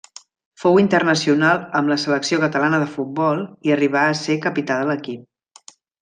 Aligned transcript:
Fou 0.61 0.77
internacional 0.83 1.59
amb 1.81 1.91
la 1.93 1.97
selecció 2.05 2.39
Catalana 2.45 2.79
de 2.83 2.87
Futbol, 2.97 3.43
i 3.69 3.73
arribà 3.79 4.07
a 4.13 4.19
ser 4.25 4.39
capità 4.47 4.79
de 4.83 4.89
l'equip. 4.93 5.75